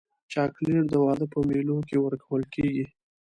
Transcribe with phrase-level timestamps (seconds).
[0.31, 2.85] چاکلېټ د واده په مېلو کې ورکول کېږي.